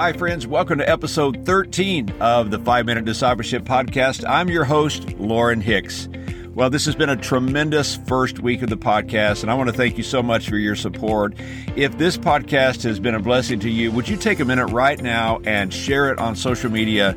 Hi, 0.00 0.14
friends. 0.14 0.46
Welcome 0.46 0.78
to 0.78 0.88
episode 0.88 1.44
13 1.44 2.08
of 2.20 2.50
the 2.50 2.58
Five 2.58 2.86
Minute 2.86 3.04
Discipleship 3.04 3.64
Podcast. 3.64 4.26
I'm 4.26 4.48
your 4.48 4.64
host, 4.64 5.12
Lauren 5.18 5.60
Hicks. 5.60 6.08
Well, 6.54 6.70
this 6.70 6.86
has 6.86 6.94
been 6.94 7.10
a 7.10 7.18
tremendous 7.18 7.96
first 8.06 8.38
week 8.38 8.62
of 8.62 8.70
the 8.70 8.78
podcast, 8.78 9.42
and 9.42 9.50
I 9.50 9.54
want 9.54 9.68
to 9.68 9.76
thank 9.76 9.98
you 9.98 10.02
so 10.02 10.22
much 10.22 10.48
for 10.48 10.56
your 10.56 10.74
support. 10.74 11.34
If 11.76 11.98
this 11.98 12.16
podcast 12.16 12.82
has 12.84 12.98
been 12.98 13.14
a 13.14 13.20
blessing 13.20 13.60
to 13.60 13.68
you, 13.68 13.92
would 13.92 14.08
you 14.08 14.16
take 14.16 14.40
a 14.40 14.44
minute 14.46 14.68
right 14.68 14.98
now 14.98 15.42
and 15.44 15.70
share 15.70 16.10
it 16.10 16.18
on 16.18 16.34
social 16.34 16.70
media? 16.70 17.14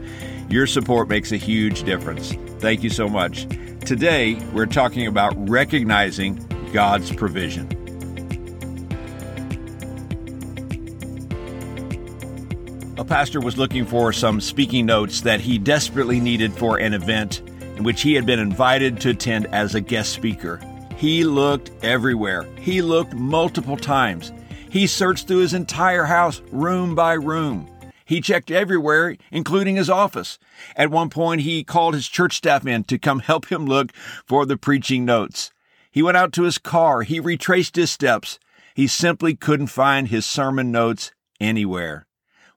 Your 0.50 0.68
support 0.68 1.08
makes 1.08 1.32
a 1.32 1.38
huge 1.38 1.84
difference. 1.84 2.34
Thank 2.60 2.84
you 2.84 2.90
so 2.90 3.08
much. 3.08 3.48
Today, 3.86 4.34
we're 4.52 4.66
talking 4.66 5.08
about 5.08 5.34
recognizing 5.50 6.36
God's 6.74 7.14
provision. 7.16 7.83
A 12.96 13.04
pastor 13.04 13.40
was 13.40 13.58
looking 13.58 13.88
for 13.88 14.14
some 14.14 14.40
speaking 14.40 14.86
notes 14.86 15.22
that 15.22 15.42
he 15.42 15.58
desperately 15.58 16.20
needed 16.20 16.54
for 16.54 16.78
an 16.78 16.94
event 16.94 17.42
in 17.76 17.84
which 17.84 18.04
he 18.04 18.14
had 18.14 18.24
been 18.24 18.38
invited 18.38 19.00
to 19.02 19.10
attend 19.10 19.48
as 19.48 19.74
a 19.74 19.82
guest 19.82 20.14
speaker. 20.14 20.60
He 20.96 21.24
looked 21.24 21.72
everywhere. 21.84 22.44
He 22.60 22.84
looked 22.84 23.16
multiple 23.16 23.78
times. 23.78 24.32
He 24.70 24.86
searched 24.86 25.28
through 25.28 25.40
his 25.40 25.56
entire 25.56 26.04
house, 26.04 26.44
room 26.52 26.94
by 26.94 27.14
room. 27.14 27.68
He 28.06 28.22
checked 28.22 28.52
everywhere, 28.52 29.18
including 29.32 29.76
his 29.76 29.90
office. 29.90 30.38
At 30.76 30.92
one 30.92 31.10
point, 31.10 31.42
he 31.42 31.64
called 31.64 31.96
his 31.96 32.08
church 32.08 32.38
staff 32.38 32.68
in 32.68 32.84
to 32.84 33.00
come 33.00 33.20
help 33.20 33.52
him 33.52 33.66
look 33.66 33.92
for 34.28 34.46
the 34.46 34.56
preaching 34.56 35.04
notes. 35.04 35.52
He 35.90 36.04
went 36.04 36.18
out 36.18 36.32
to 36.34 36.44
his 36.44 36.60
car. 36.60 37.02
He 37.02 37.20
retraced 37.20 37.76
his 37.76 37.90
steps. 37.90 38.38
He 38.76 38.86
simply 38.86 39.36
couldn't 39.36 39.68
find 39.68 40.10
his 40.10 40.28
sermon 40.28 40.72
notes 40.72 41.12
anywhere. 41.42 42.06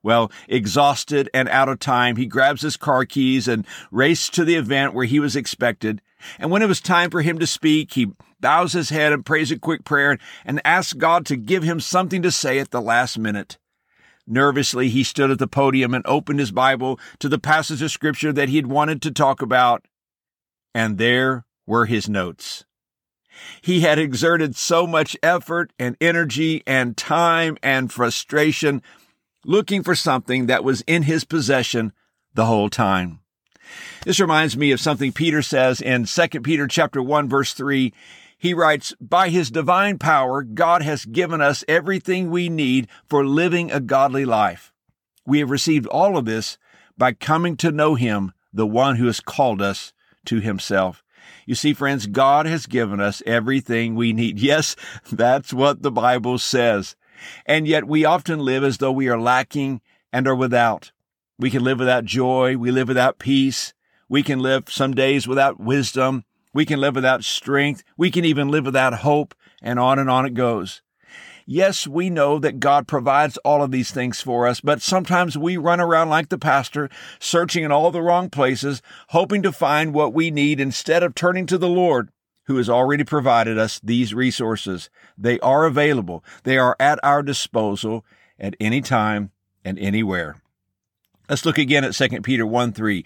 Well, 0.07 0.31
exhausted 0.47 1.29
and 1.33 1.49
out 1.49 1.67
of 1.67 1.79
time, 1.79 2.15
he 2.15 2.27
grabs 2.27 2.61
his 2.61 2.77
car 2.77 3.03
keys 3.03 3.45
and 3.45 3.67
races 3.91 4.29
to 4.29 4.45
the 4.45 4.55
event 4.55 4.93
where 4.93 5.05
he 5.05 5.19
was 5.19 5.35
expected. 5.35 6.01
And 6.39 6.49
when 6.49 6.61
it 6.61 6.69
was 6.69 6.79
time 6.79 7.09
for 7.09 7.21
him 7.21 7.39
to 7.39 7.45
speak, 7.45 7.93
he 7.93 8.13
bows 8.39 8.71
his 8.71 8.89
head 8.89 9.11
and 9.11 9.25
prays 9.25 9.51
a 9.51 9.59
quick 9.59 9.83
prayer 9.83 10.17
and 10.45 10.61
asks 10.63 10.93
God 10.93 11.25
to 11.25 11.35
give 11.35 11.63
him 11.63 11.81
something 11.81 12.21
to 12.21 12.31
say 12.31 12.57
at 12.57 12.71
the 12.71 12.79
last 12.79 13.19
minute. 13.19 13.57
Nervously, 14.25 14.87
he 14.87 15.03
stood 15.03 15.29
at 15.29 15.39
the 15.39 15.45
podium 15.45 15.93
and 15.93 16.07
opened 16.07 16.39
his 16.39 16.51
Bible 16.51 16.97
to 17.19 17.27
the 17.27 17.37
passage 17.37 17.81
of 17.81 17.91
scripture 17.91 18.31
that 18.31 18.47
he 18.47 18.55
had 18.55 18.67
wanted 18.67 19.01
to 19.01 19.11
talk 19.11 19.41
about. 19.41 19.83
And 20.73 20.97
there 20.97 21.43
were 21.65 21.85
his 21.85 22.07
notes. 22.07 22.63
He 23.61 23.81
had 23.81 23.99
exerted 23.99 24.55
so 24.55 24.87
much 24.87 25.17
effort 25.21 25.73
and 25.77 25.97
energy 25.99 26.63
and 26.65 26.95
time 26.95 27.57
and 27.61 27.91
frustration 27.91 28.81
looking 29.47 29.81
for 29.81 29.95
something 29.95 30.45
that 30.45 30.63
was 30.63 30.81
in 30.81 31.03
his 31.03 31.23
possession 31.23 31.93
the 32.35 32.45
whole 32.45 32.69
time. 32.69 33.21
This 34.03 34.19
reminds 34.19 34.55
me 34.55 34.71
of 34.71 34.81
something 34.81 35.11
Peter 35.11 35.41
says 35.41 35.81
in 35.81 36.05
2 36.05 36.27
Peter 36.41 36.67
chapter 36.67 37.01
1 37.01 37.27
verse 37.27 37.53
3. 37.53 37.93
He 38.37 38.53
writes, 38.53 38.93
by 39.01 39.29
his 39.29 39.49
divine 39.49 39.97
power, 39.97 40.43
God 40.43 40.83
has 40.83 41.05
given 41.05 41.41
us 41.41 41.63
everything 41.67 42.29
we 42.29 42.49
need 42.49 42.87
for 43.07 43.25
living 43.25 43.71
a 43.71 43.79
godly 43.79 44.25
life. 44.25 44.71
We 45.25 45.39
have 45.39 45.49
received 45.49 45.87
all 45.87 46.17
of 46.17 46.25
this 46.25 46.57
by 46.97 47.13
coming 47.13 47.57
to 47.57 47.71
know 47.71 47.95
him, 47.95 48.33
the 48.53 48.67
one 48.67 48.97
who 48.97 49.07
has 49.07 49.19
called 49.19 49.61
us 49.61 49.91
to 50.25 50.39
himself. 50.39 51.03
You 51.45 51.55
see, 51.55 51.73
friends, 51.73 52.05
God 52.05 52.45
has 52.45 52.65
given 52.65 52.99
us 52.99 53.23
everything 53.25 53.95
we 53.95 54.13
need. 54.13 54.39
Yes, 54.39 54.75
that's 55.11 55.53
what 55.53 55.81
the 55.81 55.91
Bible 55.91 56.37
says. 56.37 56.95
And 57.45 57.67
yet 57.67 57.87
we 57.87 58.05
often 58.05 58.39
live 58.39 58.63
as 58.63 58.77
though 58.77 58.91
we 58.91 59.07
are 59.07 59.19
lacking 59.19 59.81
and 60.11 60.27
are 60.27 60.35
without. 60.35 60.91
We 61.39 61.49
can 61.49 61.63
live 61.63 61.79
without 61.79 62.05
joy. 62.05 62.57
We 62.57 62.71
live 62.71 62.87
without 62.87 63.19
peace. 63.19 63.73
We 64.09 64.23
can 64.23 64.39
live 64.39 64.65
some 64.69 64.93
days 64.93 65.27
without 65.27 65.59
wisdom. 65.59 66.23
We 66.53 66.65
can 66.65 66.79
live 66.79 66.95
without 66.95 67.23
strength. 67.23 67.83
We 67.97 68.09
can 68.09 68.25
even 68.25 68.49
live 68.49 68.65
without 68.65 68.93
hope 68.95 69.35
and 69.61 69.79
on 69.79 69.99
and 69.99 70.09
on 70.09 70.25
it 70.25 70.33
goes. 70.33 70.81
Yes, 71.49 71.87
we 71.87 72.09
know 72.09 72.39
that 72.39 72.59
God 72.59 72.89
provides 72.89 73.37
all 73.37 73.63
of 73.63 73.71
these 73.71 73.91
things 73.91 74.19
for 74.19 74.47
us, 74.47 74.59
but 74.59 74.81
sometimes 74.81 75.37
we 75.37 75.55
run 75.55 75.79
around 75.79 76.09
like 76.09 76.27
the 76.27 76.37
pastor, 76.37 76.89
searching 77.19 77.63
in 77.63 77.71
all 77.71 77.89
the 77.89 78.01
wrong 78.01 78.29
places, 78.29 78.81
hoping 79.09 79.41
to 79.43 79.53
find 79.53 79.93
what 79.93 80.13
we 80.13 80.29
need 80.29 80.59
instead 80.59 81.03
of 81.03 81.15
turning 81.15 81.45
to 81.45 81.57
the 81.57 81.69
Lord 81.69 82.09
who 82.47 82.57
has 82.57 82.69
already 82.69 83.03
provided 83.03 83.57
us 83.57 83.79
these 83.83 84.13
resources. 84.13 84.89
They 85.17 85.39
are 85.41 85.65
available. 85.65 86.23
They 86.43 86.57
are 86.57 86.75
at 86.79 86.99
our 87.03 87.21
disposal 87.21 88.05
at 88.39 88.55
any 88.59 88.81
time 88.81 89.31
and 89.63 89.77
anywhere. 89.77 90.37
Let's 91.29 91.45
look 91.45 91.57
again 91.57 91.83
at 91.83 91.93
2 91.93 92.21
Peter 92.21 92.45
1 92.45 92.71
3. 92.71 93.05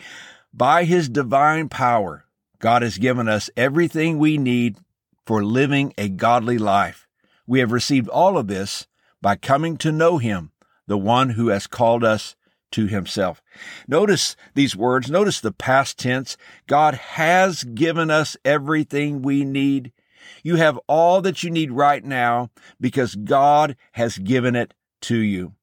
By 0.53 0.83
his 0.83 1.09
divine 1.09 1.69
power, 1.69 2.25
God 2.59 2.83
has 2.83 2.99
given 2.99 3.27
us 3.27 3.49
everything 3.57 4.19
we 4.19 4.37
need 4.37 4.77
for 5.25 5.43
living 5.43 5.93
a 5.97 6.07
godly 6.09 6.59
life. 6.59 7.07
We 7.47 7.59
have 7.59 7.71
received 7.71 8.09
all 8.09 8.37
of 8.37 8.47
this 8.47 8.85
by 9.21 9.35
coming 9.35 9.77
to 9.77 9.91
know 9.91 10.19
him, 10.19 10.51
the 10.85 10.97
one 10.97 11.31
who 11.31 11.47
has 11.47 11.65
called 11.65 12.03
us 12.03 12.35
to 12.71 12.87
himself. 12.87 13.41
Notice 13.87 14.35
these 14.53 14.75
words. 14.75 15.09
Notice 15.09 15.39
the 15.39 15.51
past 15.51 15.97
tense. 15.97 16.37
God 16.67 16.95
has 16.95 17.63
given 17.63 18.09
us 18.09 18.37
everything 18.43 19.21
we 19.21 19.43
need. 19.43 19.91
You 20.43 20.55
have 20.55 20.79
all 20.87 21.21
that 21.21 21.43
you 21.43 21.49
need 21.49 21.71
right 21.71 22.03
now 22.03 22.49
because 22.79 23.15
God 23.15 23.75
has 23.93 24.17
given 24.17 24.55
it 24.55 24.73
to 25.01 25.17
you. 25.17 25.53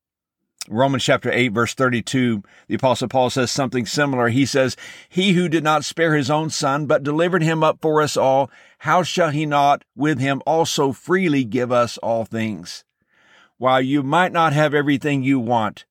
Romans 0.70 1.02
chapter 1.02 1.32
8 1.32 1.48
verse 1.48 1.72
32, 1.74 2.42
the 2.66 2.74
apostle 2.74 3.08
Paul 3.08 3.30
says 3.30 3.50
something 3.50 3.86
similar. 3.86 4.28
He 4.28 4.44
says, 4.44 4.76
He 5.08 5.32
who 5.32 5.48
did 5.48 5.64
not 5.64 5.84
spare 5.84 6.14
his 6.14 6.30
own 6.30 6.50
son, 6.50 6.86
but 6.86 7.02
delivered 7.02 7.42
him 7.42 7.64
up 7.64 7.78
for 7.80 8.02
us 8.02 8.16
all, 8.16 8.50
how 8.78 9.02
shall 9.02 9.30
he 9.30 9.46
not 9.46 9.84
with 9.96 10.18
him 10.18 10.42
also 10.46 10.92
freely 10.92 11.44
give 11.44 11.72
us 11.72 11.96
all 11.98 12.24
things? 12.24 12.84
While 13.56 13.80
you 13.80 14.02
might 14.02 14.32
not 14.32 14.52
have 14.52 14.74
everything 14.74 15.22
you 15.22 15.40
want, 15.40 15.86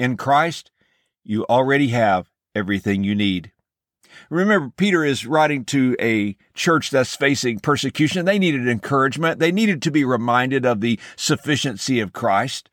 in 0.00 0.16
Christ, 0.16 0.70
you 1.22 1.44
already 1.44 1.88
have 1.88 2.30
everything 2.54 3.04
you 3.04 3.14
need. 3.14 3.52
Remember, 4.30 4.72
Peter 4.74 5.04
is 5.04 5.26
writing 5.26 5.64
to 5.66 5.94
a 6.00 6.36
church 6.54 6.90
that's 6.90 7.14
facing 7.14 7.60
persecution. 7.60 8.24
They 8.24 8.38
needed 8.38 8.66
encouragement. 8.66 9.38
They 9.38 9.52
needed 9.52 9.82
to 9.82 9.90
be 9.90 10.04
reminded 10.04 10.64
of 10.64 10.80
the 10.80 10.98
sufficiency 11.16 12.00
of 12.00 12.14
Christ. 12.14 12.70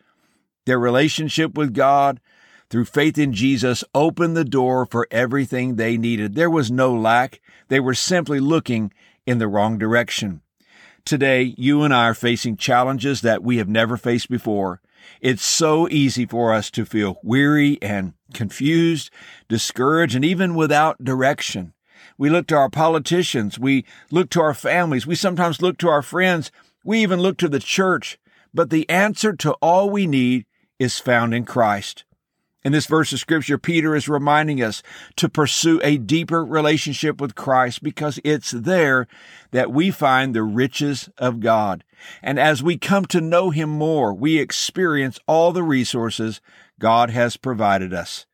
Their 0.66 0.80
relationship 0.80 1.56
with 1.56 1.74
God 1.74 2.22
through 2.70 2.86
faith 2.86 3.18
in 3.18 3.34
Jesus 3.34 3.84
opened 3.94 4.38
the 4.38 4.46
door 4.46 4.86
for 4.86 5.06
everything 5.12 5.76
they 5.76 5.98
needed. 5.98 6.36
There 6.36 6.50
was 6.50 6.72
no 6.72 6.94
lack. 6.94 7.42
They 7.68 7.82
were 7.82 7.94
simply 7.94 8.40
looking 8.40 8.94
in 9.26 9.38
the 9.38 9.50
wrong 9.50 9.78
direction. 9.78 10.42
Today, 11.04 11.54
you 11.58 11.84
and 11.84 11.94
I 11.94 12.06
are 12.06 12.14
facing 12.14 12.56
challenges 12.56 13.20
that 13.22 13.44
we 13.44 13.58
have 13.58 13.70
never 13.70 13.98
faced 13.98 14.30
before. 14.30 14.82
It's 15.22 15.44
so 15.44 15.88
easy 15.90 16.26
for 16.26 16.54
us 16.54 16.70
to 16.72 16.86
feel 16.86 17.20
weary 17.24 17.78
and 17.82 18.14
confused, 18.34 19.10
discouraged, 19.48 20.16
and 20.16 20.26
even 20.26 20.56
without 20.56 21.04
direction. 21.04 21.74
We 22.18 22.30
look 22.30 22.48
to 22.48 22.56
our 22.56 22.70
politicians. 22.70 23.60
We 23.60 23.86
look 24.12 24.30
to 24.32 24.42
our 24.42 24.54
families. 24.54 25.06
We 25.06 25.16
sometimes 25.16 25.62
look 25.62 25.78
to 25.80 25.90
our 25.90 26.02
friends. 26.02 26.52
We 26.84 27.00
even 27.00 27.20
look 27.20 27.38
to 27.38 27.50
the 27.50 27.60
church. 27.60 28.18
But 28.54 28.70
the 28.70 28.90
answer 28.90 29.34
to 29.34 29.54
all 29.54 29.90
we 29.90 30.08
need 30.08 30.46
is 30.80 31.00
found 31.00 31.34
in 31.34 31.46
Christ. 31.46 32.06
In 32.64 32.72
this 32.72 32.88
verse 32.88 33.14
of 33.14 33.20
scripture, 33.20 33.58
Peter 33.58 33.96
is 33.96 34.10
reminding 34.10 34.62
us 34.62 34.82
to 35.16 35.30
pursue 35.30 35.80
a 35.84 35.98
deeper 35.98 36.44
relationship 36.44 37.22
with 37.22 37.36
Christ 37.36 37.84
because 37.84 38.20
it's 38.24 38.52
there 38.52 39.08
that 39.52 39.72
we 39.72 39.92
find 39.92 40.34
the 40.34 40.44
riches 40.44 41.10
of 41.18 41.40
God. 41.40 41.84
And 42.22 42.40
as 42.40 42.64
we 42.64 42.78
come 42.78 43.06
to 43.06 43.22
know 43.22 43.52
Him 43.52 43.70
more, 43.70 44.14
we 44.14 44.40
experience 44.40 45.20
all 45.28 45.52
the 45.52 45.64
resources 45.64 46.42
God 46.80 47.10
has 47.12 47.38
provided 47.38 47.94
us. 47.94 48.26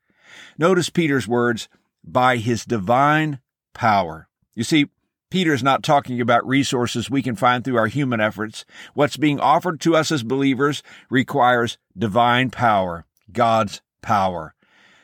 Notice 0.58 0.90
Peter's 0.90 1.28
words, 1.28 1.68
by 2.04 2.38
His 2.38 2.66
divine 2.66 3.40
power. 3.74 4.28
You 4.56 4.64
see, 4.64 4.88
Peter 5.30 5.54
is 5.54 5.64
not 5.64 5.84
talking 5.84 6.22
about 6.22 6.48
resources 6.48 7.10
we 7.10 7.24
can 7.24 7.36
find 7.36 7.64
through 7.64 7.78
our 7.78 7.88
human 7.88 8.20
efforts. 8.20 8.66
What's 8.94 9.18
being 9.18 9.40
offered 9.40 9.80
to 9.82 9.96
us 9.96 10.12
as 10.12 10.22
believers 10.22 10.84
requires 11.10 11.78
divine 11.98 12.52
power, 12.52 13.06
God's 13.32 13.82
power. 14.04 14.54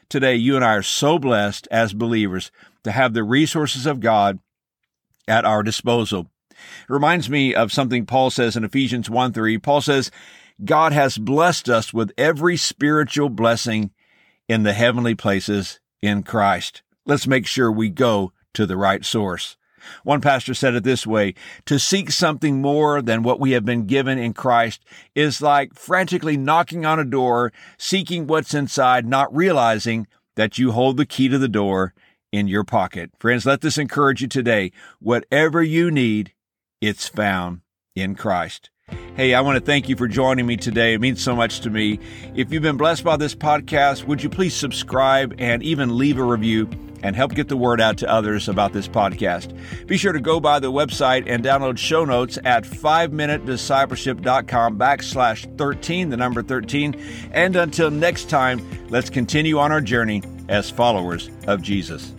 Today, 0.10 0.36
you 0.36 0.56
and 0.56 0.64
I 0.64 0.76
are 0.76 0.84
so 0.84 1.18
blessed 1.18 1.68
as 1.72 1.94
believers 1.94 2.52
to 2.84 2.92
have 2.92 3.14
the 3.14 3.24
resources 3.24 3.86
of 3.88 4.00
God 4.00 4.40
at 5.28 5.46
our 5.46 5.64
disposal. 5.64 6.30
It 6.52 6.90
reminds 6.90 7.30
me 7.30 7.56
of 7.56 7.72
something 7.72 8.06
Paul 8.06 8.30
says 8.30 8.56
in 8.56 8.64
Ephesians 8.64 9.10
1 9.10 9.34
3. 9.34 9.58
Paul 9.58 9.82
says, 9.82 10.12
God 10.64 10.92
has 10.92 11.18
blessed 11.18 11.70
us 11.70 11.94
with 11.94 12.12
every 12.18 12.58
spiritual 12.58 13.30
blessing 13.30 13.92
in 14.48 14.64
the 14.64 14.74
heavenly 14.74 15.16
places 15.16 15.80
in 16.02 16.24
Christ. 16.24 16.82
Let's 17.06 17.28
make 17.28 17.48
sure 17.48 17.72
we 17.72 17.90
go 17.90 18.34
to 18.56 18.66
the 18.66 18.78
right 18.78 19.06
source. 19.06 19.56
One 20.04 20.22
pastor 20.22 20.54
said 20.54 20.76
it 20.76 20.84
this 20.84 21.06
way 21.06 21.34
To 21.66 21.80
seek 21.80 22.12
something 22.12 22.62
more 22.62 23.02
than 23.02 23.24
what 23.24 23.40
we 23.40 23.52
have 23.52 23.66
been 23.66 23.86
given 23.86 24.18
in 24.18 24.34
Christ 24.34 24.84
is 25.16 25.42
like 25.42 25.74
frantically 25.74 26.38
knocking 26.38 26.86
on 26.86 27.00
a 27.00 27.06
door, 27.06 27.52
seeking 27.78 28.28
what's 28.28 28.54
inside, 28.54 29.06
not 29.06 29.36
realizing 29.36 30.08
that 30.36 30.58
you 30.58 30.72
hold 30.72 30.98
the 30.98 31.06
key 31.06 31.28
to 31.30 31.38
the 31.38 31.48
door 31.48 31.94
in 32.32 32.48
your 32.48 32.64
pocket. 32.64 33.12
Friends, 33.20 33.46
let 33.46 33.62
this 33.62 33.78
encourage 33.78 34.22
you 34.22 34.28
today. 34.28 34.72
Whatever 35.00 35.62
you 35.64 35.92
need, 35.92 36.34
it's 36.82 37.08
found 37.08 37.62
in 37.96 38.16
Christ. 38.16 38.70
Hey, 39.20 39.34
I 39.34 39.42
want 39.42 39.58
to 39.58 39.62
thank 39.62 39.90
you 39.90 39.98
for 39.98 40.08
joining 40.08 40.46
me 40.46 40.56
today. 40.56 40.94
It 40.94 41.02
means 41.02 41.22
so 41.22 41.36
much 41.36 41.60
to 41.60 41.70
me. 41.70 42.00
If 42.36 42.54
you've 42.54 42.64
been 42.64 42.78
blessed 42.78 43.04
by 43.04 43.18
this 43.18 43.36
podcast, 43.36 44.06
would 44.06 44.24
you 44.24 44.30
please 44.30 44.56
subscribe 44.56 45.36
and 45.40 45.62
even 45.62 45.98
leave 45.98 46.18
a 46.18 46.24
review? 46.24 46.70
and 47.02 47.16
help 47.16 47.34
get 47.34 47.48
the 47.48 47.56
word 47.56 47.80
out 47.80 47.98
to 47.98 48.10
others 48.10 48.50
about 48.50 48.74
this 48.74 48.86
podcast. 48.88 49.56
Be 49.88 49.96
sure 49.96 50.12
to 50.12 50.20
go 50.20 50.42
by 50.42 50.60
the 50.60 50.70
website 50.70 51.24
and 51.28 51.42
download 51.42 51.78
show 51.78 52.04
notes 52.04 52.38
at 52.44 52.66
5minutediscipleship.com 52.66 54.78
backslash 54.78 55.58
13, 55.58 56.10
the 56.10 56.18
number 56.18 56.44
13. 56.44 57.02
And 57.32 57.56
until 57.56 57.90
next 57.90 58.30
time, 58.30 58.60
let's 58.90 59.10
continue 59.10 59.60
on 59.60 59.72
our 59.72 59.80
journey 59.80 60.24
as 60.50 60.70
followers 60.70 61.30
of 61.48 61.62
Jesus. 61.62 62.14